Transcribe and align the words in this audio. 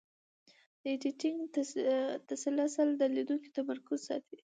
د 0.81 0.83
ایډیټینګ 0.91 1.39
تسلسل 2.29 2.89
د 2.97 3.01
لیدونکي 3.15 3.49
تمرکز 3.57 3.99
ساتي. 4.07 4.39